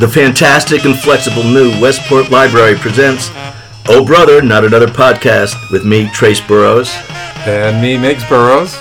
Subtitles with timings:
[0.00, 3.28] The fantastic and flexible new Westport Library presents
[3.86, 6.90] Oh Brother, Not Another Podcast with me, Trace Burrows.
[7.46, 8.74] And me, Miggs Burrows.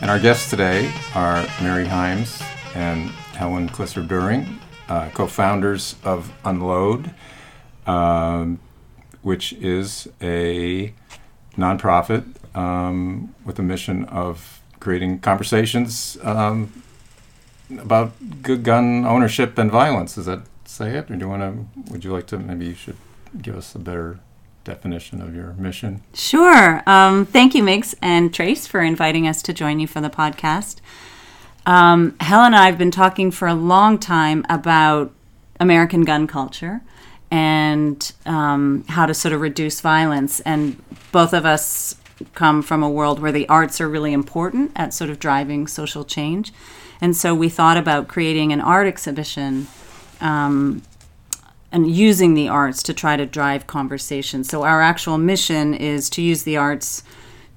[0.00, 2.40] And our guests today are Mary Himes
[2.76, 7.12] and Helen Klisser During, uh, co founders of Unload,
[7.88, 8.60] um,
[9.22, 10.94] which is a
[11.56, 12.24] nonprofit
[12.56, 16.84] um, with a mission of creating conversations um,
[17.80, 20.14] about good gun ownership and violence.
[20.14, 21.92] Does that say it, or do you want to?
[21.92, 22.38] Would you like to?
[22.38, 22.96] Maybe you should
[23.40, 24.20] give us a better
[24.64, 26.02] definition of your mission.
[26.14, 26.82] Sure.
[26.86, 30.80] Um, thank you, Miggs and Trace, for inviting us to join you for the podcast.
[31.66, 35.12] Um, Helen and I have been talking for a long time about
[35.60, 36.80] American gun culture
[37.30, 40.40] and um, how to sort of reduce violence.
[40.40, 41.96] And both of us
[42.34, 46.04] come from a world where the arts are really important at sort of driving social
[46.04, 46.52] change.
[47.00, 49.66] And so we thought about creating an art exhibition
[50.22, 50.82] um,
[51.70, 54.44] and using the arts to try to drive conversation.
[54.44, 57.02] So our actual mission is to use the arts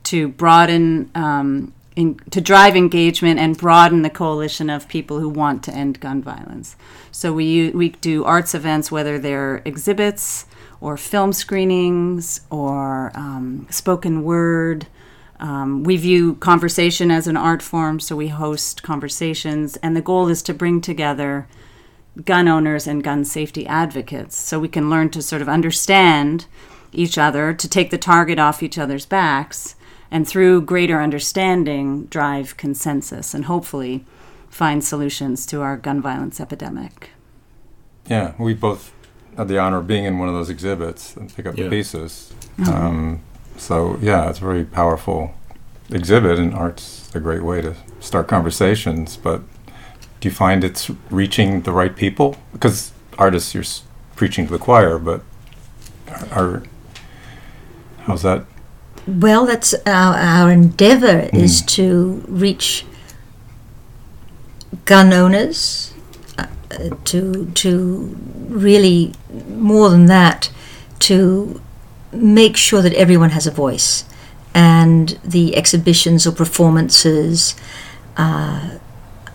[0.04, 5.64] to broaden, um, in, to drive engagement and broaden the coalition of people who want
[5.64, 6.76] to end gun violence.
[7.12, 10.46] So we we do arts events, whether they're exhibits
[10.82, 14.88] or film screenings or um, spoken word.
[15.40, 20.30] Um, we view conversation as an art form, so we host conversations, and the goal
[20.30, 21.48] is to bring together
[22.24, 26.46] gun owners and gun safety advocates so we can learn to sort of understand
[26.94, 29.76] each other, to take the target off each other's backs,
[30.10, 34.06] and through greater understanding, drive consensus and hopefully
[34.50, 37.10] find solutions to our gun violence epidemic.
[38.08, 38.94] Yeah, we both
[39.36, 41.66] had the honor of being in one of those exhibits and pick up yeah.
[41.66, 42.34] the pieces.
[42.58, 42.74] Mm-hmm.
[42.74, 43.22] Um,
[43.58, 45.34] so, yeah, it's a very powerful
[45.90, 49.42] exhibit, and art's a great way to start conversations, but
[50.20, 52.38] do you find it's reaching the right people?
[52.52, 53.64] Because artists, you're
[54.16, 55.22] preaching to the choir, but
[56.32, 56.64] are,
[58.00, 58.46] how's that?
[59.08, 61.34] Well, that's our, our endeavor mm.
[61.34, 62.86] is to reach
[64.86, 65.94] gun owners,
[66.38, 66.48] uh,
[67.06, 68.18] to to
[68.48, 69.14] really
[69.50, 70.50] more than that,
[71.00, 71.62] to
[72.12, 74.06] make sure that everyone has a voice,
[74.54, 77.56] and the exhibitions or performances.
[78.18, 78.78] Uh,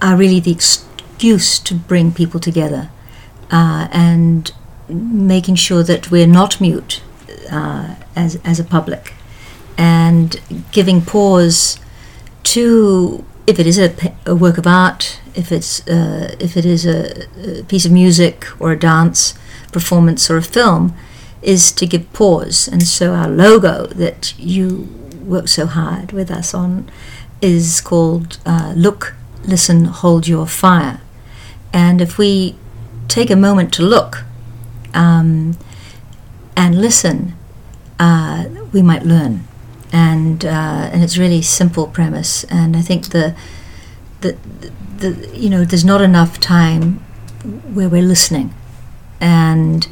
[0.03, 2.91] are really the excuse to bring people together
[3.51, 4.53] uh, and
[4.89, 7.03] making sure that we're not mute
[7.51, 9.15] uh, as, as a public
[9.77, 10.41] and
[10.73, 11.79] giving pause
[12.43, 13.95] to if it is a,
[14.27, 18.47] a work of art if it's uh, if it is a, a, piece of music
[18.61, 19.35] or a dance
[19.73, 20.95] performance or a film
[21.43, 22.69] is to give pause.
[22.69, 24.89] And so our logo that you
[25.25, 26.91] work so hard with us on
[27.41, 29.15] is called uh, look
[29.45, 31.01] listen, hold your fire.
[31.73, 32.57] And if we
[33.09, 34.25] take a moment to look
[34.95, 35.57] um,
[36.57, 37.35] and listen,
[37.99, 39.45] uh, we might learn.
[39.93, 42.45] And uh, and it's really simple premise.
[42.45, 43.35] And I think the,
[44.21, 44.37] the
[44.99, 47.01] the you know there's not enough time
[47.75, 48.55] where we're listening,
[49.21, 49.89] and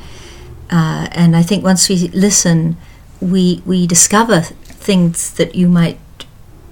[0.70, 2.76] uh, and I think once we listen,
[3.20, 5.98] we we discover things that you might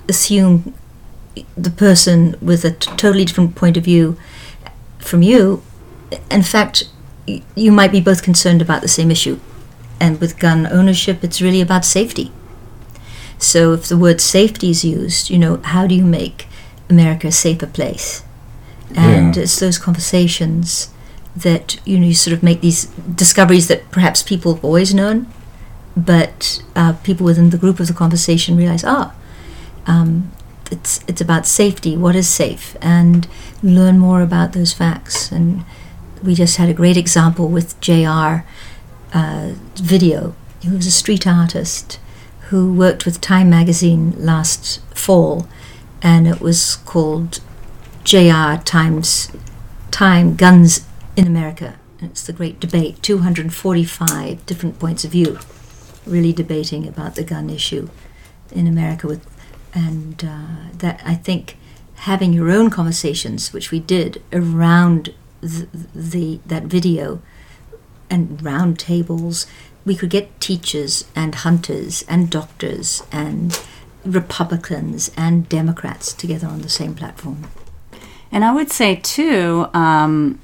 [0.09, 0.73] assume
[1.57, 4.17] the person with a t- totally different point of view
[4.99, 5.63] from you,
[6.31, 6.89] in fact,
[7.55, 9.39] you might be both concerned about the same issue.
[10.01, 12.31] And with gun ownership, it's really about safety.
[13.39, 16.47] So if the word safety is used, you know, how do you make
[16.89, 18.25] America a safer place?
[18.95, 19.43] And yeah.
[19.43, 20.91] it's those conversations
[21.35, 25.27] that you know you sort of make these discoveries that perhaps people have always known,
[25.97, 29.15] but uh, people within the group of the conversation realize, ah,
[29.87, 30.33] um,
[30.71, 31.97] it's it's about safety.
[31.97, 33.29] What is safe, and
[33.63, 35.31] learn more about those facts.
[35.31, 35.65] And
[36.23, 38.45] we just had a great example with JR.
[39.15, 40.35] Uh, video.
[40.61, 41.99] He was a street artist
[42.49, 45.49] who worked with Time magazine last fall,
[46.03, 47.41] and it was called
[48.05, 48.57] JR.
[48.65, 49.31] Times
[49.91, 50.87] Time Guns
[51.17, 51.79] in America.
[52.01, 53.03] And it's the great debate.
[53.03, 55.39] 245 different points of view,
[56.07, 57.89] really debating about the gun issue
[58.53, 59.27] in America with
[59.77, 61.57] and uh, that I think
[61.97, 67.21] having your own conversations, which we did around the, the that video,
[68.09, 69.47] and round tables,
[69.85, 73.61] we could get teachers and hunters and doctors and
[74.05, 77.49] Republicans and Democrats together on the same platform.
[78.33, 79.69] And I would say too.
[79.75, 80.41] Um,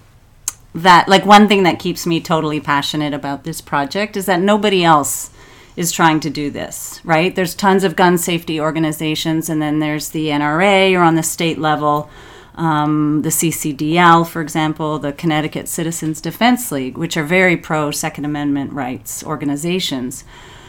[0.74, 4.82] that like one thing that keeps me totally passionate about this project is that nobody
[4.82, 5.30] else
[5.76, 7.34] is trying to do this, right?
[7.34, 11.58] There's tons of gun safety organizations, and then there's the NRA or on the state
[11.58, 12.10] level.
[12.54, 18.24] um, the CCDL, for example, the Connecticut Citizens Defense League, which are very pro Second
[18.26, 20.24] Amendment rights organizations.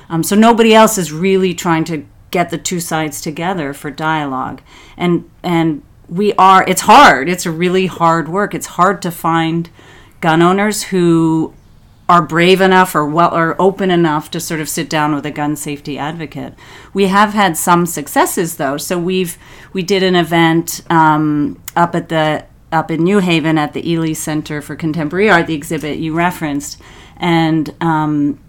[0.10, 4.62] Um, so nobody else is really trying to get the two sides together for dialogue,
[4.98, 6.64] and and we are.
[6.68, 7.28] It's hard.
[7.30, 8.54] It's a really hard work.
[8.54, 9.70] It's hard to find
[10.22, 11.54] gun owners who
[12.14, 15.32] are brave enough or well or open enough to sort of sit down with a
[15.32, 16.54] gun safety advocate.
[16.94, 18.78] We have had some successes though.
[18.78, 19.36] So we've
[19.74, 24.14] we did an event um, up at the up in New Haven at the Ely
[24.14, 26.80] Center for Contemporary Art, the exhibit you referenced,
[27.18, 28.40] and um,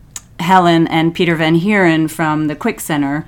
[0.41, 3.27] Helen and Peter Van Heerden from the Quick Center.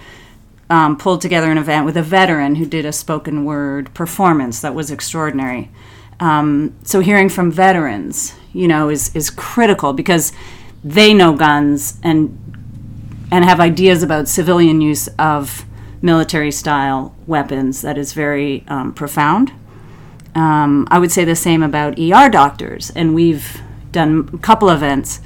[0.69, 4.75] Um, pulled together an event with a veteran who did a spoken word performance that
[4.75, 5.71] was extraordinary.
[6.21, 10.33] Um, so hearing from veterans, you know, is is critical because
[10.83, 12.39] they know guns and
[13.31, 15.65] and have ideas about civilian use of
[16.01, 19.53] military style weapons that is very um, profound.
[20.35, 23.61] Um, I would say the same about ER doctors, and we've
[23.91, 25.21] done a couple events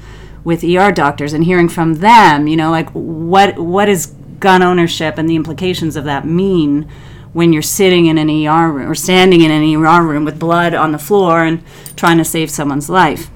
[0.45, 4.07] with ER doctors and hearing from them, you know, like what what is
[4.39, 6.89] gun ownership and the implications of that mean
[7.33, 10.75] when you're sitting in an ER room or standing in an ER room with blood
[10.75, 11.63] on the floor and
[11.97, 13.31] trying to save someone's life.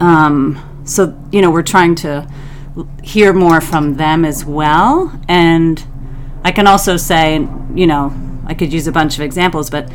[0.00, 2.28] Um, so, you know, we're trying to
[3.02, 5.20] hear more from them as well.
[5.28, 5.84] And
[6.44, 8.14] I can also say, you know,
[8.46, 9.90] I could use a bunch of examples, but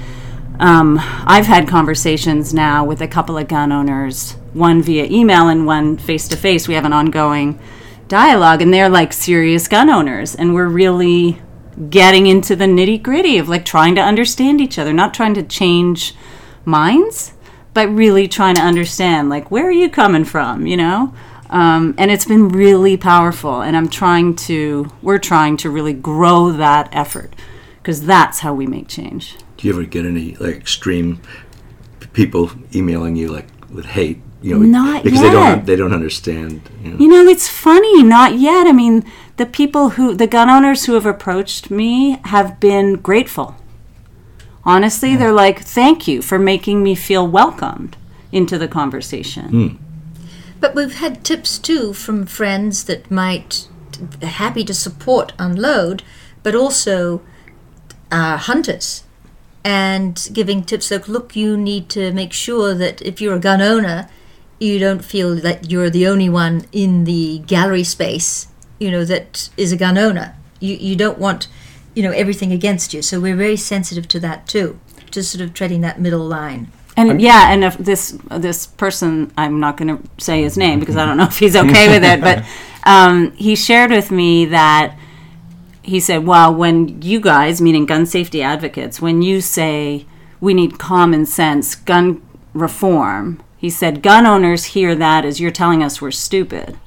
[0.60, 5.66] um, I've had conversations now with a couple of gun owners, one via email and
[5.66, 6.68] one face to face.
[6.68, 7.60] We have an ongoing
[8.08, 11.42] dialogue, and they're like serious gun owners, and we're really
[11.90, 15.44] getting into the nitty gritty of like trying to understand each other, not trying to
[15.44, 16.14] change
[16.66, 17.34] minds,
[17.74, 21.14] but really trying to understand like where are you coming from, you know?
[21.50, 26.50] Um, and it's been really powerful, and I'm trying to, we're trying to really grow
[26.54, 27.36] that effort
[27.78, 29.38] because that's how we make change.
[29.58, 31.22] Do you ever get any like extreme
[32.14, 34.22] people emailing you like with hate?
[34.42, 36.68] You know, Not because they don't they don't understand.
[36.84, 36.98] You know?
[36.98, 38.66] You know, it's funny, not yet.
[38.66, 39.04] I mean,
[39.42, 43.56] the people who, the gun owners who have approached me have been grateful.
[44.64, 47.98] Honestly, they're like, thank you for making me feel welcomed
[48.32, 49.80] into the conversation.
[50.60, 53.68] But we've had tips too from friends that might
[54.22, 56.04] are happy to support unload,
[56.44, 57.24] but also
[58.12, 59.04] uh, hunters,
[59.64, 63.60] and giving tips like, look, you need to make sure that if you're a gun
[63.62, 64.08] owner,
[64.60, 68.48] you don't feel that you're the only one in the gallery space,
[68.82, 70.36] you know, that is a gun owner.
[70.60, 71.48] You you don't want,
[71.94, 73.04] you know, everything against you.
[73.04, 74.80] So we're very sensitive to that too,
[75.12, 76.72] just sort of treading that middle line.
[76.98, 80.98] And yeah, and if this this person, I'm not going to say his name because
[80.98, 82.44] I don't know if he's okay with it, but
[82.84, 84.98] um, he shared with me that
[85.84, 90.08] he said, "Well, when you guys, meaning gun safety advocates, when you say
[90.40, 92.20] we need common sense gun
[92.54, 96.78] reform," he said, "gun owners hear that as you're telling us we're stupid."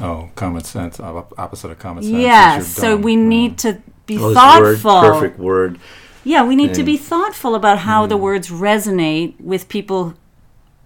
[0.00, 2.14] Oh, common sense, uh, opposite of common sense.
[2.14, 5.02] is Yes, so we need to be Oh, thoughtful.
[5.02, 5.78] word, perfect word.
[6.24, 8.22] Yeah, we need to be thoughtful about how the hmm.
[8.22, 10.14] words resonate with people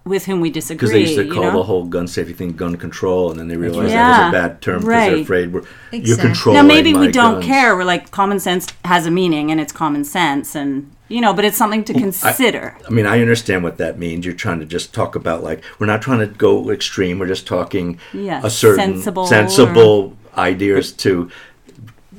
[0.05, 0.75] with whom we disagree.
[0.75, 1.57] Because they used to you call know?
[1.57, 3.99] the whole gun safety thing gun control, and then they realized right.
[3.99, 5.09] that was a bad term because right.
[5.11, 6.61] they're afraid we're, you're controlling.
[6.61, 7.45] now maybe we don't guns.
[7.45, 7.75] care.
[7.75, 11.43] We're like common sense has a meaning and it's common sense, and you know, but
[11.43, 12.77] it's something to consider.
[12.87, 14.25] I mean, I understand what that means.
[14.25, 17.19] You're trying to just talk about like we're not trying to go extreme.
[17.19, 21.29] We're just talking Yeah, a certain sensible sensible ideas to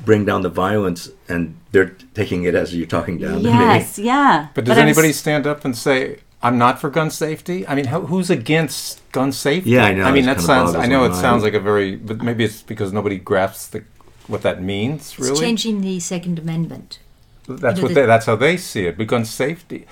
[0.05, 4.49] bring down the violence, and they're taking it as you're talking down yes, yeah.
[4.55, 7.67] But does I was- anybody stand up and say, "I'm not for gun safety"?
[7.69, 9.71] I mean, how, who's against gun safety?
[9.71, 10.75] Yeah, I know, I mean, it that sounds.
[10.75, 11.21] I know it mind.
[11.21, 13.85] sounds like a very, but maybe it's because nobody grasps the,
[14.27, 15.19] what that means.
[15.19, 16.99] Really, It's changing the Second Amendment.
[17.49, 18.97] That's what they, that's how they see it.
[18.99, 19.87] But gun safety.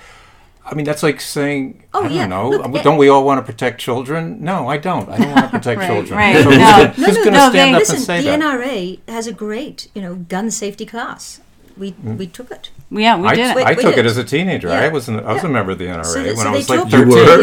[0.65, 2.27] I mean, that's like saying, Oh, I don't yeah.
[2.27, 2.49] know.
[2.49, 4.43] Look, don't we all want to protect children?
[4.43, 5.09] No, I don't.
[5.09, 6.17] I don't want to protect Right, children.
[6.17, 6.43] right.
[6.43, 6.55] So No.
[6.55, 8.29] who's, No, gonna- No, no, going to no, stand they- up Listen, and say the
[8.29, 8.39] that?
[8.39, 11.41] NRA has a great, you know, gun safety class.
[11.75, 12.17] We mm.
[12.17, 12.69] we took it.
[12.91, 13.77] yeah, we I, did I it.
[13.77, 14.05] we took did.
[14.05, 14.67] it as a teenager.
[14.67, 14.81] Yeah.
[14.81, 16.69] I was an, I was a member of the NRA So when so I was
[16.69, 17.15] like told You 13.
[17.15, 17.37] were?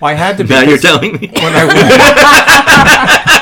[0.00, 1.28] Well, I had to Now you're telling me.
[1.28, 1.64] when I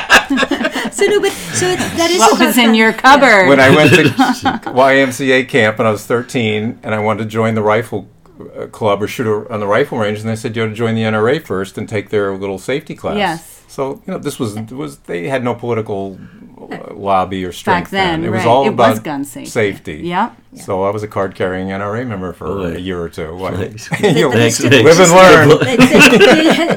[1.01, 2.97] So no, but so it, that is what was in gun- your yeah.
[2.97, 3.47] cupboard?
[3.47, 4.03] when I went to
[4.69, 8.07] YMCA camp when I was 13 and I wanted to join the rifle
[8.55, 10.93] uh, club or shoot on the rifle range, and they said you had to join
[10.93, 13.17] the NRA first and take their little safety class.
[13.17, 13.50] Yes.
[13.75, 16.19] So you know this was was they had no political
[16.59, 18.47] uh, lobby or strength Back then, It was right.
[18.51, 19.49] all It was about gun safety.
[19.49, 19.97] safety.
[20.13, 20.27] Yeah.
[20.65, 22.75] So I was a card carrying NRA member for Boy.
[22.75, 23.33] a year or two.
[23.41, 23.53] What?
[23.55, 23.89] Thanks.
[24.19, 24.99] You But it's Thanks, still- thanks.
[24.99, 25.59] Live and learn.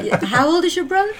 [0.03, 1.11] They- they- How old is your brother?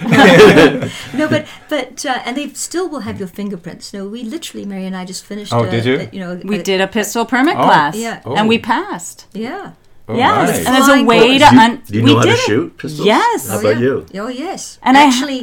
[1.20, 3.92] no, but but uh, and they still will have your fingerprints.
[3.92, 5.52] No, we literally, Mary and I just finished.
[5.52, 5.96] Oh, a, did you?
[6.00, 7.64] a- you know, we a- did a pistol permit Oh.
[7.68, 8.22] class, Yeah.
[8.24, 8.62] and we Oh.
[8.62, 9.26] passed.
[9.34, 9.72] Yeah.
[10.08, 10.66] Oh, yes, nice.
[10.66, 11.44] and there's a Flying way to.
[11.44, 11.56] colors.
[11.68, 12.46] Do you, do you we know how to did it.
[12.46, 13.06] shoot pistols?
[13.06, 13.48] Yes.
[13.48, 13.80] How Oh, about yeah.
[13.86, 14.06] you?
[14.22, 14.78] Oh yes.
[14.82, 15.40] And I- actually,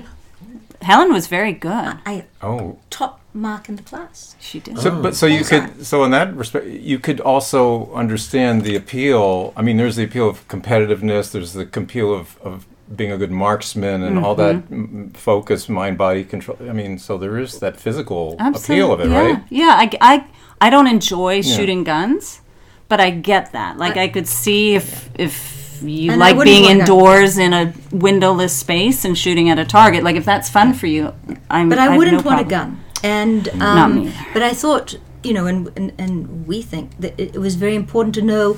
[0.84, 1.98] Helen was very good.
[2.06, 2.78] I Oh.
[2.90, 4.36] top mark in the class.
[4.40, 4.78] She did.
[4.80, 5.60] So, but so you Bullseye.
[5.68, 9.54] could, so in that respect, you could also understand the appeal.
[9.56, 11.32] I mean, there's the appeal of competitiveness.
[11.32, 14.74] There's the appeal of, of being a good marksman and all that Mm-hmm.
[14.74, 16.58] m- focus, mind, body control.
[16.70, 18.75] I mean, so there is that physical Absolutely.
[18.75, 19.20] appeal of it, yeah.
[19.22, 19.44] right?
[19.50, 20.25] Yeah, I, I,
[20.62, 22.42] I don't enjoy shooting guns,
[22.90, 23.78] but I get that.
[23.78, 26.80] Like I, could see if if you And like being want a gun.
[26.82, 30.03] indoors in a windowless space and shooting at a target.
[30.03, 31.13] Like if that's fun for you,
[31.50, 31.70] I'm.
[31.70, 32.84] But I I wouldn't no want a gun.
[33.03, 37.13] And Not um, me but I thought, you know, and, and and we think that
[37.20, 38.58] it, it was very important to know,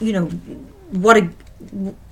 [0.00, 0.26] you know,
[0.90, 1.22] what a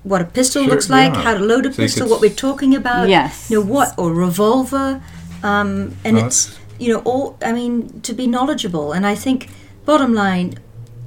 [0.03, 1.21] what a pistol Sure, looks like, yeah.
[1.21, 3.07] how to load a So pistol, what we're talking about.
[3.09, 3.49] Yes.
[3.49, 5.01] You know what or revolver,
[5.43, 7.37] um, and Well, it's you know all.
[7.41, 9.49] I mean to be knowledgeable, and I think
[9.85, 10.55] bottom line,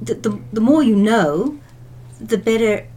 [0.01, 1.59] the the, the more you know,
[2.19, 2.87] the better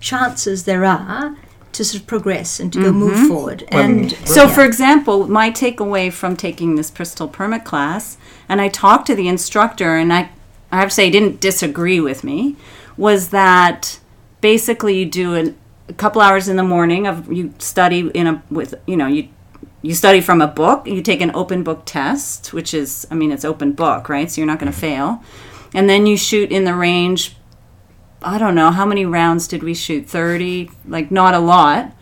[0.00, 1.36] chances there are
[1.72, 3.28] to sort of progress and to go move mm-hmm.
[3.28, 3.64] forward.
[3.68, 4.54] And So, yeah.
[4.54, 8.16] for example, my takeaway from taking this pistol permit class,
[8.48, 10.30] and I talked to the instructor, and I,
[10.72, 12.56] I have to say, he didn't disagree with me,
[12.96, 14.00] was that
[14.40, 15.56] basically you do an,
[15.88, 19.28] a couple hours in the morning of you study in a with you know you
[19.80, 20.86] you study from a book.
[20.86, 24.30] You take an open book test, which is I mean it's open book, right?
[24.30, 25.20] So you're not going to mm-hmm.
[25.20, 25.24] fail,
[25.74, 27.36] and then you shoot in the range
[28.22, 30.06] I don't know how many rounds did we shoot?
[30.06, 31.92] 30 like not a lot.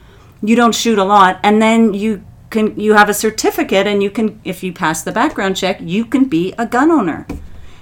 [0.42, 4.10] You don't shoot a lot and then you can you have a certificate and you
[4.10, 7.26] can if you pass the background check you can be a gun owner.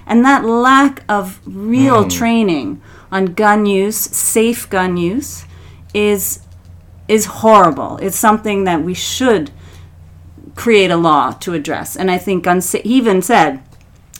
[0.05, 2.09] And that lack of real hmm.
[2.09, 5.45] training on gun use safe gun use
[5.93, 6.41] is
[7.07, 7.97] is horrible.
[7.97, 9.51] It's something that we should
[10.55, 11.95] create a law to address.
[11.95, 13.63] And i think gun sa- he even said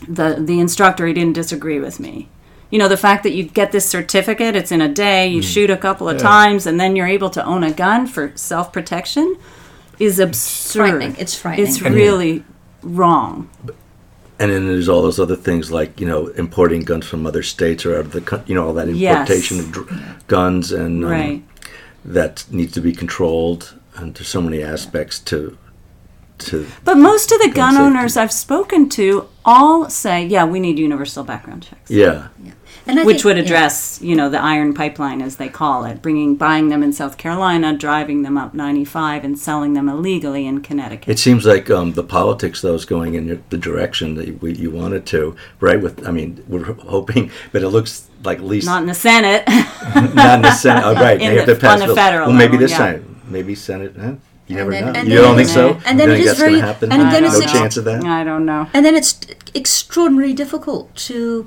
[0.08, 2.28] the the instructor he didn't disagree with me
[2.70, 5.70] you know the fact that you get this certificate it's in a day you shoot
[5.70, 9.36] a couple of times and then you're able to own a gun for self-protection
[9.98, 11.16] is absurd frightening.
[11.18, 11.66] It's frightening.
[11.68, 12.44] it's really
[12.82, 13.48] wrong
[14.38, 17.86] And then there's all those other things like you know importing guns from other states
[17.86, 19.20] or out of the you know all that Yes.
[19.20, 21.42] importation of dr- guns and um, right
[22.04, 23.74] that needs to be controlled.
[23.96, 25.56] And there's so many aspects to
[26.38, 27.84] to but most of the gun safety.
[27.86, 32.28] owners i've spoken to all say yeah we need universal background checks yeah.
[32.88, 33.42] And I which think- would yeah.
[33.44, 37.16] address you know the iron pipeline as they call it bringing buying them in south
[37.16, 41.92] carolina driving them up 95 and selling them illegally in connecticut It seems like um,
[41.94, 45.80] the politics, though, is going in the direction that we, you wanted to, right?
[45.80, 49.44] With, I mean, we're hoping, but it looks like at least not in the senate
[50.14, 50.84] not in the Senate.
[50.84, 52.78] Oh, right, In they have to pass on the federal Well, maybe this yeah.
[52.78, 53.94] time, maybe Senate.
[53.96, 54.14] Huh?
[54.48, 54.92] You never then- know.
[55.00, 55.80] and you don't think so?
[55.86, 56.92] and then you it think is that's very- going to happen?
[56.92, 58.04] and then no it's ex- chance of that.
[58.04, 59.18] i don't know And then it's
[59.54, 61.46] extraordinarily difficult to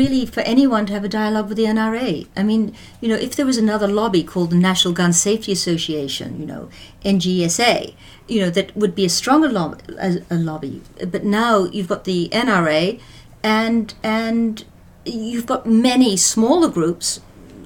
[0.00, 2.26] really for anyone to have a dialogue with the NRA.
[2.34, 6.40] I mean, you know, if there was another lobby called the National Gun Safety Association,
[6.40, 6.70] you know,
[7.04, 7.94] NGSA,
[8.26, 10.80] you know, that would be a stronger lobby, a, a lobby.
[11.06, 12.98] But now you've got the NRA,
[13.42, 14.64] and and
[15.04, 17.20] you've got many smaller groups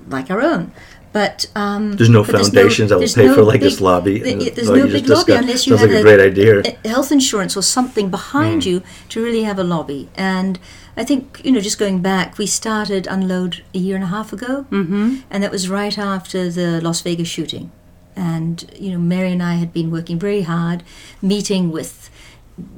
[0.09, 0.73] like our own.
[1.13, 4.21] But um, There's no but foundations that will pay no for like big- this lobby.
[4.21, 5.29] th- There's what no big lobby discussed.
[5.29, 6.61] unless you Sounds have like a great idea.
[6.85, 10.09] a health insurance or something behind you to really have a lobby.
[10.15, 10.59] And
[10.97, 14.33] I think, you know, just going back, we started Unload a year and a half
[14.33, 15.17] ago, mm-hmm.
[15.31, 17.73] and that was right after the Las Vegas shooting.
[18.15, 20.83] And, you know, Mary and I had been working very hard,
[21.23, 22.09] meeting with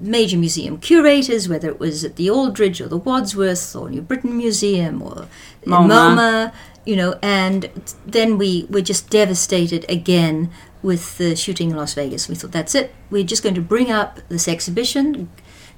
[0.01, 4.37] major museum curators, whether it was at the Aldrich or the Wadsworth or New Britain
[4.37, 5.27] Museum or
[5.67, 5.89] MoMA.
[5.89, 6.53] MoMA,
[6.85, 7.71] you know, and
[8.07, 10.51] then we were just devastated again
[10.83, 12.29] with the shooting in Las Vegas.
[12.29, 12.93] We thought that's it.
[13.11, 15.31] We're just going to bring up this exhibition,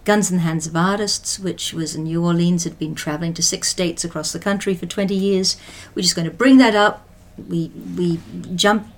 [0.05, 3.43] Guns in the Hands of Artists, which was in New Orleans, had been traveling to
[3.43, 5.57] six states across the country for 20 years.
[5.95, 7.07] We're just going to bring that up.
[7.49, 8.21] We we
[8.55, 8.91] jumped,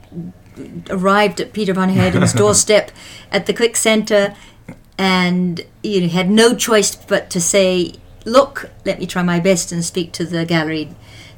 [0.91, 2.91] arrived at Peter Van Heerden's doorstep
[3.33, 4.35] at the Quick Center,
[4.99, 7.95] and you know had no choice but to say,
[8.25, 10.95] "Look, let me try my best and speak to the gallery."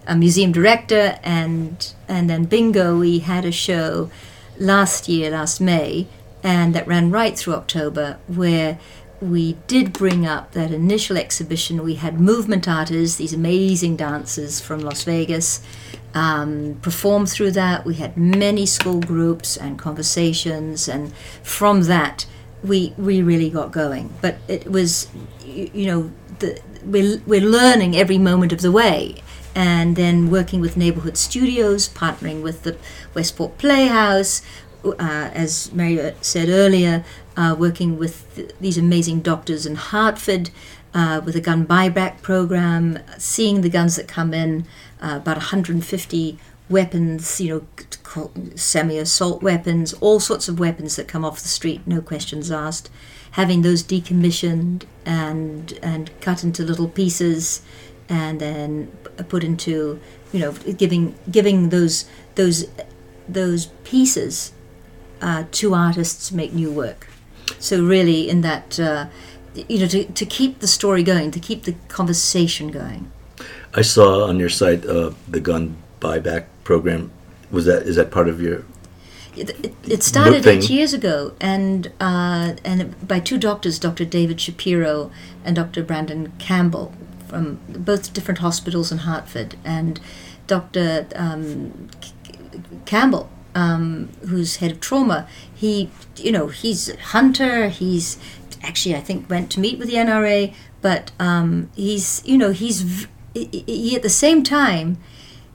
[0.09, 4.11] A museum director and and then bingo we had a show
[4.59, 6.07] last year last May
[6.43, 8.79] and that ran right through October where
[9.21, 11.83] we did bring up that initial exhibition.
[11.83, 15.61] We had movement artists these amazing dancers from Las Vegas
[16.15, 17.85] um, perform through that.
[17.85, 21.12] We had many school groups and conversations and
[21.43, 22.27] from that
[22.62, 24.15] we we really got going.
[24.21, 25.09] But it was
[25.45, 29.17] you, you know the, we're, we're learning every moment of the way
[29.59, 32.77] and then working with neighborhood studios, partnering with the
[33.12, 34.41] Westport Playhouse,
[34.85, 37.05] uh, as Mary said earlier,
[37.37, 40.50] uh, working with th- these amazing doctors in Hartford
[40.95, 44.65] uh, with a gun buyback program, seeing the guns that come in,
[45.03, 46.38] uh, about 150
[46.71, 47.67] weapons, you
[48.15, 52.91] know, semi-assault weapons, all sorts of weapons that come off the street, no questions asked.
[53.33, 57.61] Having those decommissioned and and cut into little pieces,
[58.09, 58.88] and then
[59.29, 60.00] put into,
[60.33, 62.67] you know, giving giving those those
[63.29, 64.53] those pieces
[65.21, 67.09] uh, to artists to make new work.
[67.59, 69.07] So really, in that, uh,
[69.55, 73.11] you know, to, to keep the story going, to keep the conversation going.
[73.75, 77.11] I saw on your site uh, the gun buyback program.
[77.50, 78.65] Was that is that part of your?
[79.37, 80.59] It, started thing.
[80.59, 84.05] eight years ago, and uh, and by two doctors, Dr.
[84.05, 85.12] David Shapiro
[85.45, 85.85] and Dr.
[85.85, 86.93] Brendan Campbell,
[87.29, 90.01] from both different hospitals in Hartford, and
[90.47, 91.07] Dr.
[91.15, 91.89] Um,
[92.87, 95.29] Campbell, um, who's head of trauma.
[95.55, 97.69] He, you know, he's a hunter.
[97.69, 98.19] He's
[98.63, 102.83] actually, I think, went to meet with the NRA, but um, he's, you know, he's
[102.83, 104.99] v- he, he at the same time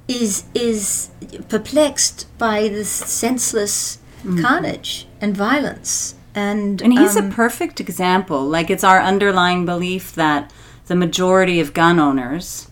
[0.08, 1.10] is is
[1.50, 4.00] perplexed by this senseless
[4.42, 8.46] carnage and violence and And he's um, a perfect example.
[8.46, 10.52] Like, it's our underlying belief that
[10.94, 12.70] the majority of gun owners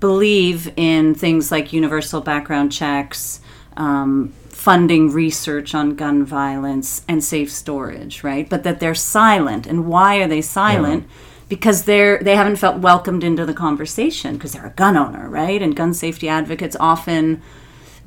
[0.00, 3.40] believe in things like universal background checks,
[3.76, 8.48] um, funding research on gun violence, and safe storage, right?
[8.48, 9.66] But that they're silent.
[9.66, 11.06] And why are they silent?
[11.50, 15.60] Because they're they haven't felt welcomed into the conversation because they're a gun owner, right?
[15.60, 17.42] And gun safety advocates often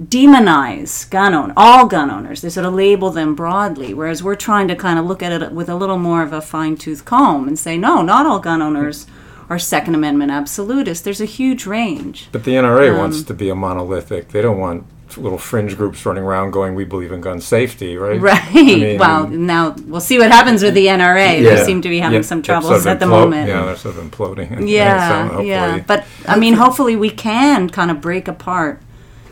[0.02, 2.42] demonize gun own all gun owners.
[2.42, 5.52] They sort of label them broadly, whereas we're trying to kind of look at it
[5.52, 8.60] with a little more of a fine tooth comb and say, no, not all gun
[8.60, 9.06] owners
[9.50, 11.04] are Second Amendment absolutists.
[11.04, 12.28] There's a huge range.
[12.32, 14.30] But the NRA Um, wants to be a monolithic.
[14.30, 14.86] They don't want
[15.18, 18.20] little fringe groups running around going, "We believe in gun safety," right?
[18.20, 18.42] Right.
[18.50, 21.40] I mean, well, now we'll see what happens with the NRA.
[21.42, 21.56] Yeah.
[21.56, 23.48] They seem to be having yeah, some troubles sort of at the moment.
[23.48, 24.68] Yeah, they're sort of imploding.
[24.74, 25.84] Yeah, so yeah.
[25.86, 28.82] But I mean, hopefully we can kind of break apart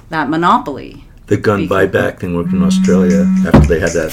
[0.09, 1.05] that monopoly.
[1.31, 4.11] The gun buyback thing worked in Australia after they had that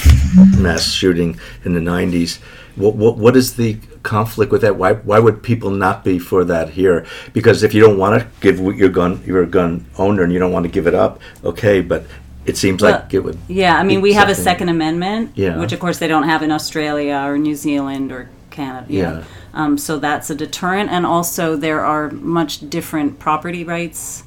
[0.57, 2.38] mass shooting in the 90s.
[2.76, 4.76] What, what, what is the conflict with that?
[4.76, 7.04] Why, why would people not be for that here?
[7.33, 10.38] Because if you don't want to give your gun, you're a gun owner and you
[10.38, 12.04] don't want to give it up, okay, but
[12.46, 13.37] it seems Well, like it would.
[13.48, 15.59] Yeah, I mean, we have a Second Amendment, Yeah.
[15.59, 18.87] which of course they don't have in Australia or New Zealand or Canada.
[18.88, 19.24] Yeah.
[19.54, 24.22] Um, so that's a deterrent, and also there are much different property rights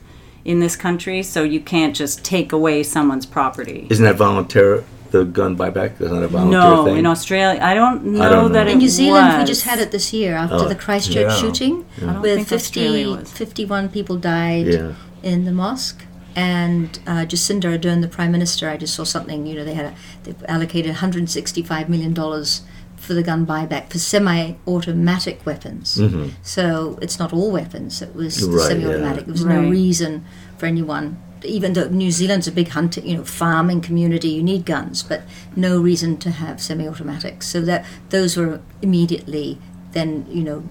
[0.46, 3.88] in this country, so you can't just take away someone's property.
[3.90, 4.84] Isn't that voluntary?
[5.12, 6.00] the gun buyback?
[6.00, 6.96] Isn't that a volunteer No, thing?
[6.96, 8.70] in Australia, I don't know don't that know.
[8.70, 10.68] it in New Zealand, we just had it this year after Oh.
[10.70, 11.36] the Christchurch Yeah.
[11.36, 14.92] shooting, I don't where think 50, 51 people died Yeah.
[15.22, 16.06] in the mosque.
[16.34, 19.46] And uh, Jacinda Ardern, the Prime Minister, I just saw something.
[19.46, 22.62] You know, they had a, they allocated 165 million dollars
[23.02, 26.00] for the gun buyback for semi-automatic weapons.
[26.44, 28.56] So it's not all weapons; it was the Mm-hmm.
[28.58, 29.20] Right, semi-automatic.
[29.22, 29.26] yeah.
[29.26, 30.26] There was no reason
[30.58, 31.18] for anyone.
[31.44, 35.24] Even though New Zealand's a big hunting, you know, farming community, you need guns, but
[35.56, 37.48] no reason to have semi-automatics.
[37.48, 39.58] So that those were immediately
[39.94, 40.64] then, you know,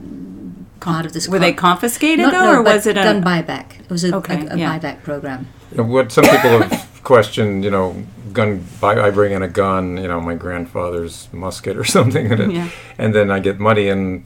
[0.78, 1.28] part of this.
[1.28, 3.26] Were they confiscated Not- though, no, or but was it gun a?
[3.26, 3.80] buyback?
[3.80, 4.78] It was a, Okay, a, a yeah.
[4.78, 5.48] buyback program.
[5.76, 8.64] You what some people have questioned, you know, gun.
[8.82, 12.50] I, I bring in a gun, you know, my grandfather's musket or something, and, it,
[12.52, 12.68] Yeah.
[12.98, 14.24] and then I get money, and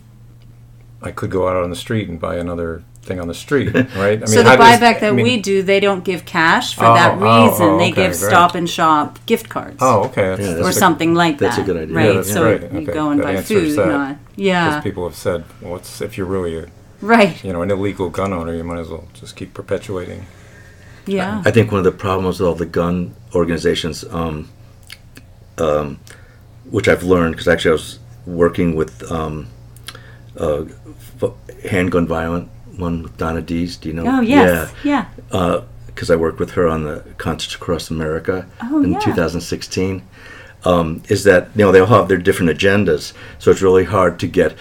[1.02, 4.22] I could go out on the street and buy another thing on the street, right?
[4.22, 6.74] I so the how does- buyback that I mean- we do, they don't give cash
[6.74, 7.66] for Oh, that oh, oh, oh reason.
[7.66, 8.30] oh, they okay, give great.
[8.30, 9.76] Stop and Shop gift cards.
[9.80, 10.28] Oh, okay.
[10.30, 11.44] That's, Yeah, that's or a- something like that.
[11.48, 11.94] that's a good idea.
[11.96, 12.14] Right.
[12.14, 12.72] Yeah, so great.
[12.72, 13.78] you Okay, go and that buy answers food.
[13.78, 13.86] that.
[13.88, 16.66] Not, Because people have said, well, it's, if you're really a,
[17.02, 17.44] Right.
[17.44, 20.24] you know, an illegal gun owner, you might as well just keep perpetuating.
[21.06, 21.42] Yeah.
[21.44, 24.48] I think one of the problems with all the gun organizations, um,
[25.58, 25.98] um,
[26.70, 29.48] which I've learned because actually I was working with um,
[30.38, 30.64] uh,
[31.22, 31.32] f-
[31.70, 33.76] handgun violent one with Donna Dees.
[33.76, 34.04] Do you know?
[34.06, 34.72] oh yes.
[34.82, 35.06] Yeah.
[35.86, 38.98] Because I worked with her on the Concerts Across America Oh, in yeah.
[39.00, 40.02] 2016.
[40.66, 44.18] Um, is that you know they all have their different agendas, so it's really hard
[44.20, 44.56] to get.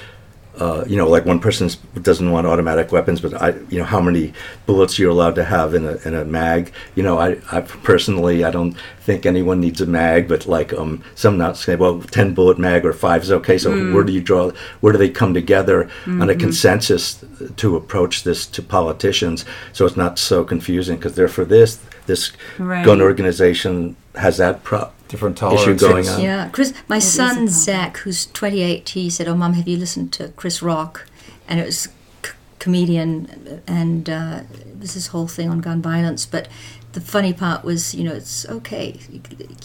[0.60, 1.68] Uh, you know, like one person
[2.04, 4.34] doesn't want automatic weapons, but I, you know, how many
[4.68, 6.72] bullets you're allowed to have in a in a mag.
[6.94, 11.04] You know, I, I personally, I don't think anyone needs a mag, but like um,
[11.16, 13.58] some not say, well, ten bullet mag or five is okay.
[13.58, 13.94] So Mm.
[13.94, 14.52] where do you draw?
[14.82, 17.24] Where do they come together on a consensus
[17.58, 19.46] to approach this to politicians?
[19.72, 21.80] So it's not so confusing because they're for this.
[22.06, 22.86] This Right.
[22.86, 26.22] gun organization has that pro- Different issue going on.
[26.22, 26.74] Yeah, Chris.
[26.88, 27.48] My is a son.
[27.48, 31.08] Zach, who's 28, he said, "Oh, mom, have you listened to Chris Rock?"
[31.48, 31.88] And it was
[32.26, 36.26] c- comedian, and uh, it was this whole thing on gun violence.
[36.26, 36.48] But
[36.94, 39.00] the funny part was, you know, it's okay,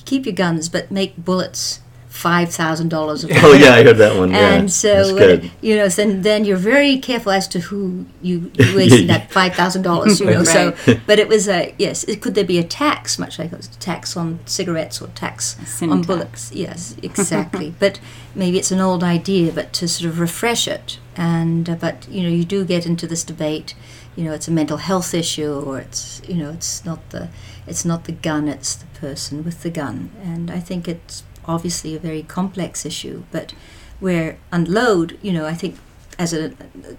[0.04, 3.24] keep your guns, but make bullets five thousand dollars.
[3.40, 4.30] Oh yeah, I heard that one.
[4.30, 8.06] Yeah, And so, that's uh, you know, then then you're very careful as to who
[8.22, 10.20] you you wasting that five thousand dollars.
[10.20, 10.74] You know, so
[11.06, 12.04] but it was a yes.
[12.04, 15.90] It, could there be a tax, much like a tax on cigarettes or tax sin
[15.90, 16.06] on tax.
[16.06, 16.52] bullets?
[16.52, 17.74] Yes, exactly.
[17.78, 18.00] but
[18.34, 20.98] maybe it's an old idea, but to sort of refresh it.
[21.16, 23.74] And uh, but you know, you do get into this debate.
[24.16, 27.28] You know, it's a mental health issue, or it's you know, it's not the
[27.68, 30.10] it's not the gun, it's the person with the gun.
[30.22, 33.54] And I think it's obviously a very complex issue, but
[34.00, 35.76] where unload, you know, I think
[36.18, 36.52] as a,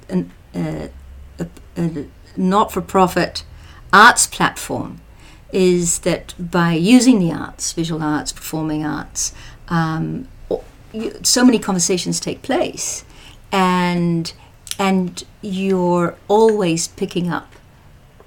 [0.09, 0.23] uh,
[1.39, 3.43] a, a not-for-profit
[3.93, 5.01] arts platform
[5.51, 9.33] is that by using the arts, visual arts, performing arts,
[9.69, 10.27] um,
[11.23, 13.03] so many conversations take place,
[13.51, 14.33] and
[14.79, 17.53] and you're always picking up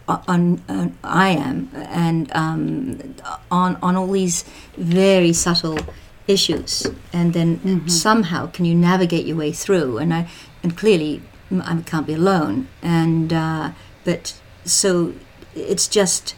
[0.09, 3.15] on, on I am and um,
[3.51, 4.45] on on all these
[4.77, 5.79] very subtle
[6.27, 9.99] issues, and then somehow can you navigate your way through?
[9.99, 10.29] And I
[10.63, 13.73] and clearly I can't be alone, and uh,
[14.05, 15.15] but so
[15.55, 16.35] it's just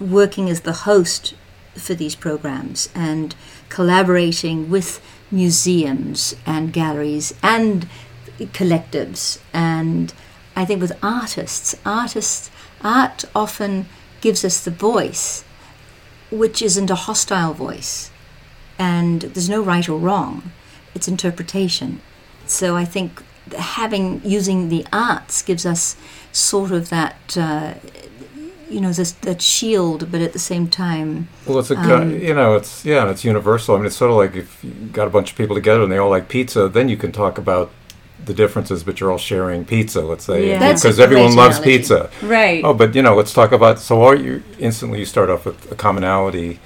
[0.00, 1.34] working as the host
[1.74, 3.34] for these programs and
[3.68, 7.88] collaborating with museums and galleries and
[8.38, 9.38] collectives.
[9.52, 10.12] And
[10.54, 12.50] I think with artists, artists
[12.82, 13.86] art often
[14.20, 15.44] gives us the voice,
[16.30, 18.10] which isn't a hostile voice,
[18.78, 20.52] and there's no right or wrong.
[20.94, 22.00] It's interpretation.
[22.46, 23.22] So I think
[23.58, 25.96] having using the arts gives us
[26.32, 27.36] sort of that.
[27.36, 27.74] Uh,
[28.68, 32.34] you know, this, that shield, but at the same time, Well, it's a Um, you
[32.34, 33.76] know it's yeah, and it's universal.
[33.76, 35.92] I mean, it's sort of like if you got a bunch of people together and
[35.92, 37.70] they all like pizza, then you can talk about
[38.24, 40.00] the differences, but you're all sharing pizza.
[40.00, 40.58] Let's say Yeah.
[40.58, 41.78] That's a because everyone loves analogy.
[41.78, 42.10] pizza.
[42.22, 42.64] Right.
[42.64, 43.78] Oh, but you know, let's talk about.
[43.78, 46.58] So, all you instantly you start off with a commonality,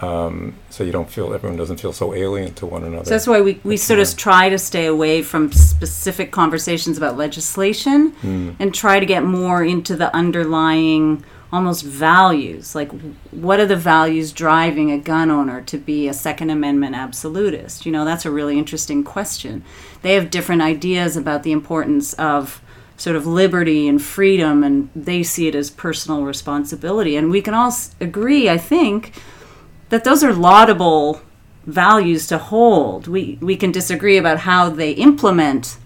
[0.00, 3.04] um, so you don't feel everyone doesn't feel so alien to one another.
[3.04, 7.16] So that's why we, we sort of try to stay away from specific conversations about
[7.16, 8.14] legislation
[8.58, 12.74] and try to get more into the underlying almost values.
[12.74, 12.90] Like,
[13.30, 17.84] what are the values driving a gun owner to be a Second Amendment absolutist?
[17.84, 19.64] You know, that's a really interesting question.
[20.02, 22.62] They have different ideas about the importance of
[22.96, 27.16] sort of liberty and freedom, and they see it as personal responsibility.
[27.16, 29.12] And we can all agree, I think,
[29.90, 31.20] that those are laudable
[31.66, 33.06] values to hold.
[33.06, 35.76] We we can disagree about how they implement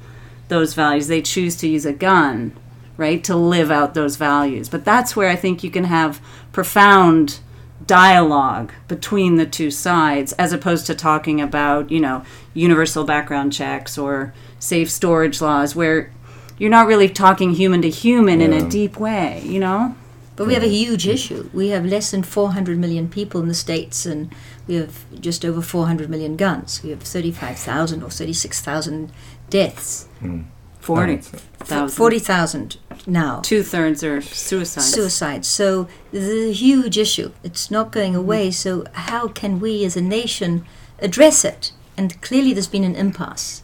[0.49, 1.09] those values.
[1.09, 2.57] They choose to use a gun,
[2.97, 4.69] right, to live out those values.
[4.69, 6.21] But that's where I think you can have
[6.53, 7.41] profound
[7.87, 13.99] dialogue between the two sides as opposed to talking about, you know, universal background checks
[13.99, 16.11] or safe storage laws where
[16.57, 19.95] you're not really talking human to human in a deep way, you know?
[20.37, 21.49] But we have a huge issue.
[21.53, 24.35] We have less than 400 million people in the States, and
[24.67, 26.83] we have just over 400 million guns.
[26.83, 29.13] We have 35,000 or 36,000
[29.49, 30.09] deaths.
[30.19, 30.43] Hmm.
[30.81, 31.97] Forty it's- thousand.
[31.97, 33.41] 40,000 now.
[33.41, 34.93] Two thirds are suicides.
[34.93, 35.47] Suicide.
[35.47, 37.33] So there's a huge issue.
[37.43, 38.19] It's not going hmm.
[38.19, 38.51] away.
[38.51, 40.67] So, how can we as a nation
[40.99, 41.73] address it?
[41.97, 43.63] And clearly, there's been an impasse.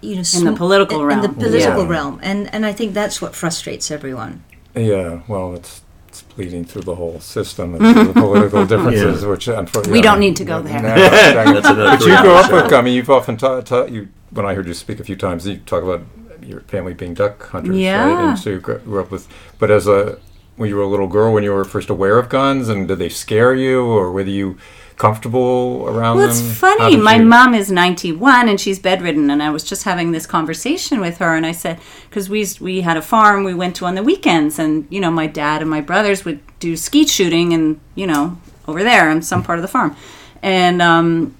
[0.00, 1.34] You know, In the political in, in the realm.
[1.34, 1.90] political Yeah.
[1.90, 4.42] realm, and and I think that's what frustrates everyone.
[4.74, 9.48] Yeah, well, it's it's bleeding through the whole system and through the political differences, which
[9.48, 10.82] uh, unfortunately We don't need to go there.
[10.82, 12.62] That's another but you three-hour grew up show.
[12.64, 12.72] with.
[12.72, 15.46] I mean, you've often taught, taught you when I heard you speak a few times.
[15.46, 16.02] You talk about
[16.42, 17.78] your family being duck hunters, right?
[17.78, 18.30] Yeah.
[18.30, 19.28] And so you grew grew up with.
[19.58, 20.18] But as a
[20.56, 22.98] when you were a little girl, when you were first aware of guns, and did
[22.98, 24.58] they scare you, or whether you
[25.00, 26.36] comfortable around Well, them?
[26.36, 26.96] it's How funny.
[26.96, 31.00] My you- mom is 91 and she's bedridden, and I was just having this conversation
[31.00, 33.94] with her, and I said, because we we had a farm we went to on
[33.94, 37.80] the weekends, and you know, my dad and my brothers would do skeet shooting, and
[37.94, 38.36] you know,
[38.68, 39.96] over there on some part of the farm,
[40.42, 41.34] and um,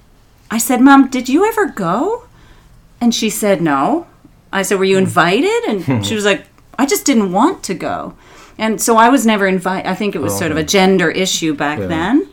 [0.51, 2.25] I said, Mom, did you ever go?
[3.01, 4.07] And she said, No.
[4.53, 5.61] I said, Were you invited?
[5.69, 6.43] And she was like,
[6.79, 8.15] I just didn't want to go.
[8.59, 9.87] And so I was never invited.
[9.89, 11.87] I think it was sort of a gender issue back Yeah.
[11.87, 12.27] then.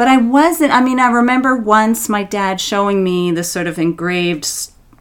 [0.00, 0.72] But I wasn't.
[0.72, 4.46] I mean, I remember once my dad showing me this sort of engraved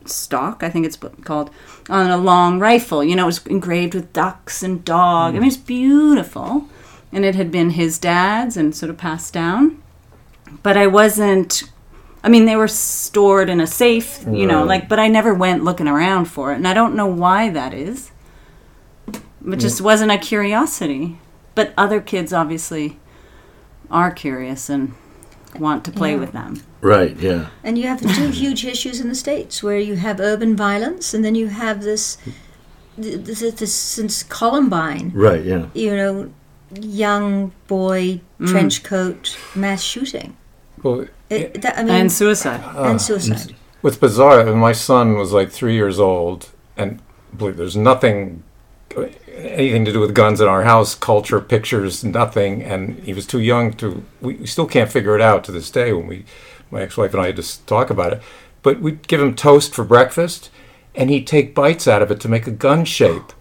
[0.04, 1.52] stock, I think it's called,
[1.90, 3.02] on a long rifle.
[3.02, 5.36] You know, it was engraved with ducks and dog.
[5.36, 6.68] I mean, it's beautiful.
[7.14, 9.82] And it had been his dad's and sort of passed down.
[10.64, 11.72] But I wasn't.
[12.22, 15.64] I mean, they were stored in a safe, you know, like, but I never went
[15.64, 16.56] looking around for it.
[16.56, 18.12] And I don't know why that is.
[19.08, 19.60] It mm.
[19.62, 21.20] just wasn't a curiosity.
[21.56, 23.00] But other kids obviously
[23.92, 24.94] are curious and
[25.58, 26.20] want to play Yeah.
[26.20, 26.62] with them.
[26.82, 27.16] Right.
[27.18, 27.48] Yeah.
[27.64, 31.24] And you have two huge issues in the states where you have urban violence, and
[31.26, 32.18] then you have this,
[32.98, 35.44] this, this since Columbine, Right.
[35.44, 35.66] Yeah.
[35.74, 36.30] you know,
[36.80, 38.48] young boy mm.
[38.48, 40.38] trench coat mass shooting.
[40.84, 42.62] Well, It, that, I mean, and suicide.
[42.64, 42.98] and ah.
[42.98, 43.56] suicide.
[43.82, 47.02] What's bizarre, and my son was like three years old, and
[47.38, 48.44] believe there's nothing,
[49.36, 52.62] anything to do with guns in our house, culture, pictures, nothing.
[52.64, 54.04] And he was too young to.
[54.22, 55.94] We, we still can't figure it out to this day.
[55.94, 56.26] When we,
[56.72, 58.22] my ex-wife and I, had to talk about it.
[58.62, 60.50] But we'd give him toast for breakfast,
[60.94, 63.32] and he'd take bites out of it to make a gun shape.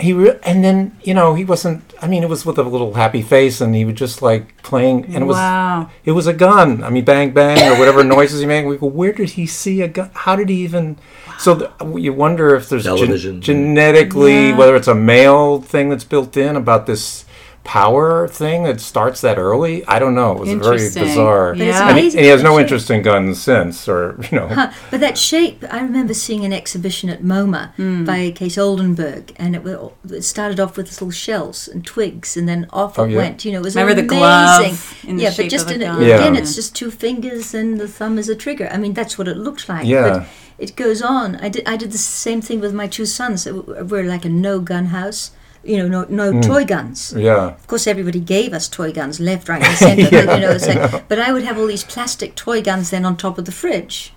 [0.00, 1.82] He re- and then you know he wasn't.
[2.02, 5.04] I mean, it was with a little happy face, and he was just like playing,
[5.14, 5.90] and it was Wow.
[6.04, 6.82] it was a gun.
[6.82, 8.64] I mean, bang bang or whatever noises he made.
[8.66, 10.10] We go, where did he see a gun?
[10.14, 10.96] How did he even?
[11.38, 14.56] So th- you wonder if there's gen- genetically, Yeah.
[14.56, 17.24] whether it's a male thing that's built in about this
[17.64, 19.84] power thing that starts that early.
[19.86, 20.32] I don't know.
[20.32, 21.52] It was very bizarre.
[21.54, 24.48] But it's And, he, and he has no interest in guns since, or you know.
[24.48, 28.04] Huh, But that shape, I remember seeing an exhibition at MoMA Hmm.
[28.04, 29.62] by Claes Oldenburg, and it,
[30.10, 33.16] it started off with little shells and twigs, and then off Oh, it yeah.
[33.18, 33.44] went.
[33.44, 34.18] You know, it was Remember the amazing.
[34.18, 36.02] glove in the yeah, shape but just of a in, gun?
[36.02, 36.40] again, Yeah.
[36.40, 38.68] it's just two fingers and the thumb is a trigger.
[38.72, 39.86] I mean, that's what it looked like.
[39.86, 40.10] Yeah.
[40.10, 40.26] But
[40.58, 41.36] it goes on.
[41.36, 41.62] I did.
[41.66, 43.46] I did the same thing with my two sons.
[43.46, 45.30] We're like a no gun house.
[45.62, 46.40] You know, no no Hmm.
[46.40, 47.12] toy guns.
[47.16, 47.48] Yeah.
[47.48, 50.08] Of course, everybody gave us toy guns left, right, and centre.
[50.10, 52.90] Yeah, you know, it's I like, but I would have all these plastic toy guns
[52.90, 54.12] then on top of the fridge.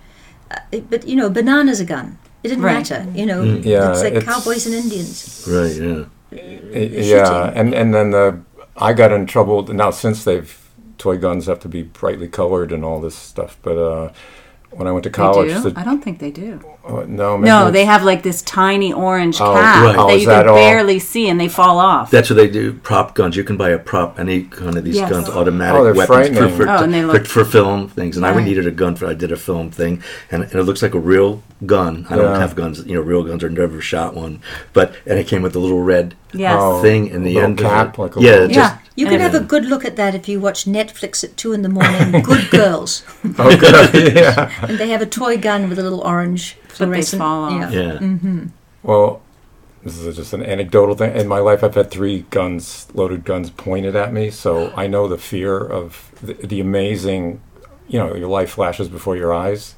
[0.50, 2.18] Uh, it- but you know, banana's a gun.
[2.42, 2.74] It didn't Right.
[2.90, 3.06] matter.
[3.14, 3.64] You know, Mm.
[3.64, 5.44] Yeah, it's like it's- cowboys and Indians.
[5.48, 5.76] Right.
[5.76, 6.04] Yeah.
[7.00, 8.40] yeah, and and then the
[8.76, 10.52] I got in trouble now since they've
[10.98, 13.56] toy guns have to be brightly colored and all this stuff.
[13.62, 14.08] But uh,
[14.76, 15.70] when I went to They college, do?
[15.70, 16.60] the- I don't think they do.
[16.86, 19.92] uh, no, maybe No, they have like this tiny orange Oh, cap right.
[19.92, 20.56] that Oh, you is can that all?
[20.56, 22.10] barely see and they fall off.
[22.10, 22.74] That's what they do.
[22.74, 23.36] Prop guns.
[23.36, 25.10] You can buy a prop, any kind of these Yes.
[25.10, 28.16] guns, automatic Oh, weapons for, for, Oh, and they for, look- for film things.
[28.16, 29.06] And I needed a gun for.
[29.06, 32.06] I did a film thing, and, and it looks like a real gun.
[32.10, 32.84] I don't have guns.
[32.86, 33.42] You know, real guns.
[33.44, 34.40] I've never shot one.
[34.72, 36.56] But and it came with a little red yes.
[36.58, 36.82] Oh.
[36.82, 37.58] thing in the little end.
[37.58, 38.00] cap, it.
[38.00, 38.78] like a yeah, little- it Yeah.
[38.96, 41.52] You And can have a good look at that if you watch Netflix at two
[41.52, 42.22] in the morning.
[42.30, 43.02] good girls,
[43.38, 44.14] Oh, good.
[44.16, 44.50] yeah.
[44.68, 47.20] and they have a toy gun with a little orange they fluorescent.
[47.20, 47.72] fall off.
[47.72, 47.80] Yeah.
[47.82, 47.98] yeah.
[47.98, 48.46] Mm-hmm.
[48.84, 49.20] Well,
[49.82, 51.14] this is just an anecdotal thing.
[51.16, 55.08] In my life, I've had three guns, loaded guns, pointed at me, so I know
[55.08, 57.40] the fear of the, the amazing.
[57.88, 59.74] You know, your life flashes before your eyes.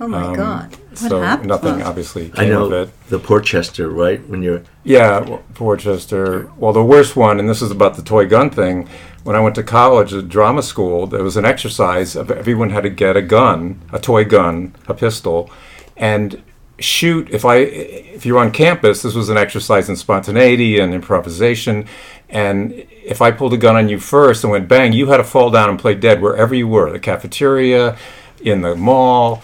[0.00, 0.76] Oh my Um, God!
[0.94, 1.48] so happened?
[1.48, 3.08] nothing Well, obviously I know of it.
[3.10, 4.26] the Portchester, right?
[4.28, 6.50] When you're Yeah, well, Portchester.
[6.56, 8.88] Well, the worst one, and this is about the toy gun thing.
[9.24, 12.84] When I went to college at drama school, there was an exercise of everyone had
[12.84, 15.50] to get a gun, a toy gun, a pistol,
[15.98, 16.42] and
[16.78, 17.28] shoot.
[17.30, 21.84] If I, if you're on campus, this was an exercise in spontaneity and improvisation.
[22.30, 22.72] And
[23.04, 25.50] if I pulled a gun on you first and went bang, you had to fall
[25.50, 27.98] down and play dead wherever you were, the cafeteria,
[28.40, 29.42] in the mall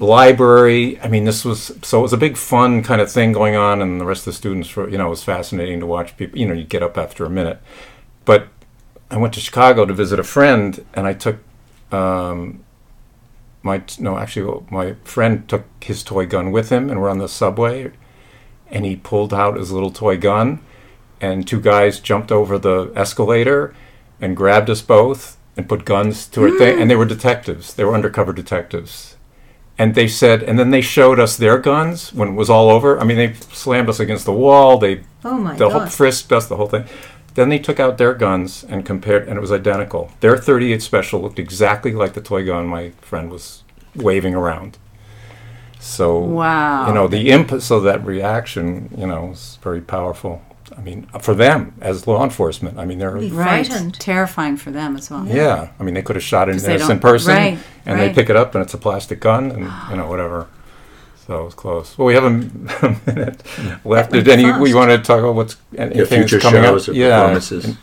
[0.00, 1.00] library.
[1.00, 3.80] I mean, this was so it was a big fun kind of thing going on,
[3.82, 6.38] and the rest of the students were, you know, it was fascinating to watch people.
[6.38, 7.60] You know, you get up after a minute.
[8.24, 8.48] But
[9.10, 11.38] I went to Chicago to visit a friend, and I took
[11.92, 12.64] um,
[13.62, 17.28] my no, actually, my friend took his toy gun with him, and we're on the
[17.28, 17.92] subway,
[18.70, 20.60] and he pulled out his little toy gun,
[21.20, 23.74] and two guys jumped over the escalator,
[24.20, 27.72] and grabbed us both and put guns to our thing, and they were detectives.
[27.72, 29.15] They were undercover detectives
[29.78, 32.98] and they said, and then they showed us their guns when it was all over.
[32.98, 34.78] I mean, they slammed us against the wall.
[34.78, 36.84] They Oh my the whole frisked us, the whole thing.
[37.34, 40.10] Then they took out their guns and compared, and it was identical.
[40.20, 43.62] Their 38 special looked exactly like the toy gun my friend was
[43.94, 44.78] waving around.
[45.78, 46.88] So Wow.
[46.88, 47.60] you know the imp.
[47.60, 50.42] So that reaction, you know, is very powerful.
[50.78, 53.66] I mean, for them as law enforcement, I mean, they're Be Right.
[53.66, 53.98] frightened.
[53.98, 55.26] Terrifying for them as well.
[55.26, 55.68] yeah.
[55.80, 58.08] I mean, they could have shot an 'Cause they innocent person, right, and right.
[58.08, 60.46] they pick it up, and it's a plastic gun, and you know whatever.
[61.26, 61.96] So it was close.
[61.98, 62.30] Well, we have a,
[63.06, 63.42] minute
[63.84, 64.12] left.
[64.12, 66.88] went Did any we want to talk about what's your anything that's future coming shows
[66.88, 66.94] up?
[66.94, 67.64] or Yeah, performances.
[67.64, 67.78] in-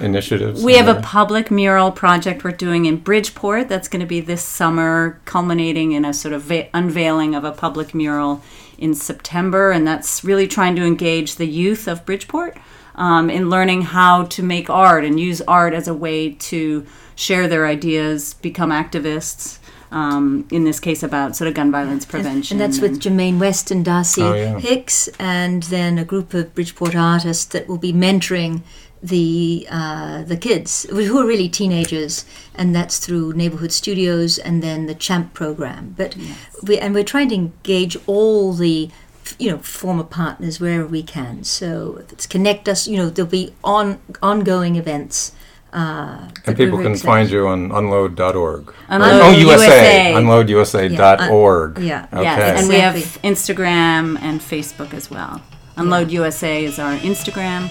[0.00, 0.62] initiatives.
[0.62, 4.42] We have a public mural project we're doing in Bridgeport that's going to be this
[4.42, 8.42] summer, culminating in a sort of va- unveiling of a public mural
[8.80, 9.70] in September.
[9.70, 12.56] And that's really trying to engage the youth of Bridgeport
[12.96, 17.46] um, in learning how to make art and use art as a way to share
[17.46, 19.58] their ideas, become activists.
[19.92, 22.54] Um, in this case, about sort of gun violence prevention.
[22.54, 24.60] And that's with Jermaine West and Darcy Oh, yeah.
[24.60, 28.62] Hicks, and then a group of Bridgeport artists that will be mentoring
[29.02, 34.86] the uh, the kids who are really teenagers, and that's through neighborhood studios and then
[34.86, 35.94] the Champ program.
[35.96, 36.16] But
[36.62, 38.90] we and we're trying to engage all the
[39.38, 41.44] you know former partners wherever we can.
[41.44, 45.32] So if it's connect us, you know there'll be on ongoing events.
[45.72, 48.74] Uh, And people can excited- find you on unload.org.
[48.88, 49.66] Unload oh, USA.
[49.66, 50.14] USA.
[50.14, 51.78] Unloadusa.org.
[51.78, 52.06] Yeah.
[52.12, 52.22] Okay.
[52.24, 55.40] Yes, and we have Instagram and Facebook as well.
[55.76, 57.70] Unload USA is our Instagram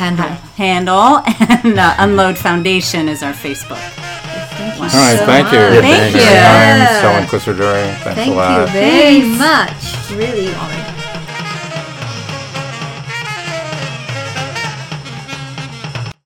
[0.00, 0.26] handle.
[0.56, 1.22] handle,
[1.64, 3.80] and uh, Unload Foundation is our Facebook.
[4.58, 5.58] you All right, so thank you.
[5.58, 5.74] much.
[5.74, 6.20] Yeah, Thank thank you.
[6.20, 7.56] Mary Himes, Helen Klisser
[8.02, 8.60] Thanks Thank a lot.
[8.60, 10.10] you very much.
[10.10, 10.86] Really honored.